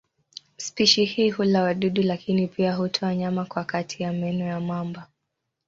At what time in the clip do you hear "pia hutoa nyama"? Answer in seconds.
2.47-3.45